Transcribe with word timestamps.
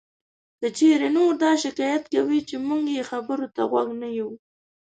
که 0.59 0.67
چېرې 0.77 1.07
نور 1.17 1.31
دا 1.43 1.51
شکایت 1.63 2.03
کوي 2.13 2.39
چې 2.49 2.55
مونږ 2.67 2.83
یې 2.95 3.03
خبرو 3.11 3.47
ته 3.55 3.61
غوږ 3.71 3.89
نه 4.01 4.09
یو 4.17 4.29